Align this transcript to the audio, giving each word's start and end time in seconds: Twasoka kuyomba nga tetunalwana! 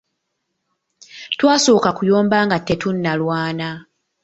Twasoka 1.39 1.89
kuyomba 1.97 2.37
nga 2.47 2.57
tetunalwana! 2.67 3.69